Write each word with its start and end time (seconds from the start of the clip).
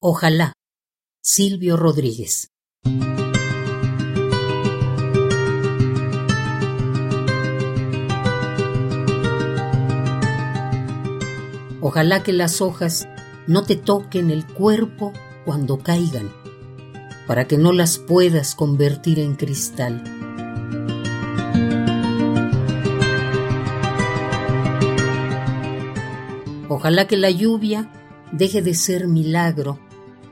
Ojalá. 0.00 0.52
Silvio 1.20 1.76
Rodríguez. 1.76 2.52
Ojalá 11.80 12.22
que 12.22 12.32
las 12.32 12.60
hojas 12.60 13.08
no 13.48 13.64
te 13.64 13.74
toquen 13.74 14.30
el 14.30 14.46
cuerpo 14.46 15.12
cuando 15.44 15.78
caigan, 15.78 16.30
para 17.26 17.48
que 17.48 17.58
no 17.58 17.72
las 17.72 17.98
puedas 17.98 18.54
convertir 18.54 19.18
en 19.18 19.34
cristal. 19.34 20.04
Ojalá 26.68 27.08
que 27.08 27.16
la 27.16 27.30
lluvia 27.30 27.90
deje 28.30 28.62
de 28.62 28.74
ser 28.74 29.08
milagro 29.08 29.87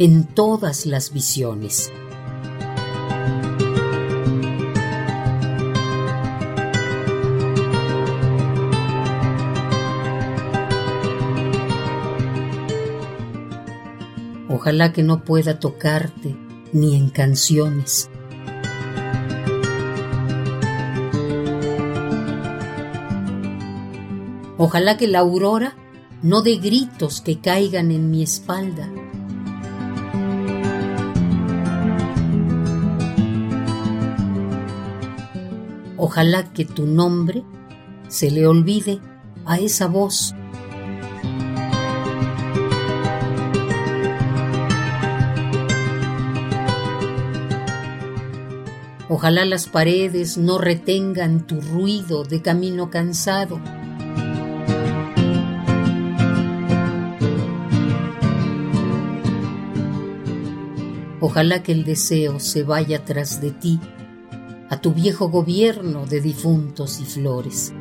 en 0.00 0.24
todas 0.24 0.86
las 0.86 1.12
visiones. 1.12 1.92
Ojalá 14.48 14.94
que 14.94 15.02
no 15.02 15.22
pueda 15.22 15.58
tocarte 15.58 16.34
ni 16.72 16.96
en 16.96 17.10
canciones. 17.10 18.08
Ojalá 24.56 24.96
que 24.96 25.08
la 25.08 25.18
aurora 25.18 25.76
no 26.22 26.40
dé 26.40 26.56
gritos 26.56 27.20
que 27.20 27.38
caigan 27.38 27.90
en 27.90 28.10
mi 28.10 28.22
espalda. 28.22 28.88
Ojalá 36.02 36.50
que 36.54 36.64
tu 36.64 36.86
nombre 36.86 37.44
se 38.08 38.30
le 38.30 38.46
olvide 38.46 39.00
a 39.44 39.58
esa 39.58 39.86
voz. 39.86 40.34
Ojalá 49.10 49.44
las 49.44 49.66
paredes 49.66 50.38
no 50.38 50.56
retengan 50.56 51.46
tu 51.46 51.60
ruido 51.60 52.24
de 52.24 52.40
camino 52.40 52.88
cansado. 52.88 53.60
Ojalá 61.20 61.62
que 61.62 61.72
el 61.72 61.84
deseo 61.84 62.40
se 62.40 62.62
vaya 62.62 63.04
tras 63.04 63.42
de 63.42 63.50
ti, 63.50 63.78
a 64.70 64.80
tu 64.80 64.94
viejo 64.94 65.28
gobierno 65.28 66.06
de 66.06 66.20
difuntos 66.20 67.00
y 67.00 67.04
flores. 67.04 67.74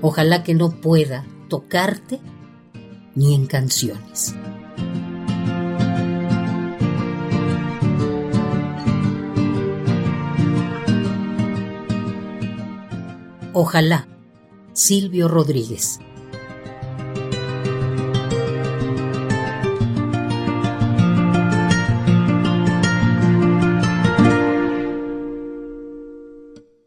Ojalá 0.00 0.44
que 0.44 0.54
no 0.54 0.70
pueda 0.70 1.26
tocarte 1.48 2.20
ni 3.16 3.34
en 3.34 3.46
canciones. 3.46 4.34
Ojalá, 13.52 14.06
Silvio 14.72 15.26
Rodríguez. 15.26 15.98